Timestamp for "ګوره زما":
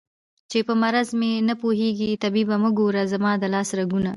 2.77-3.31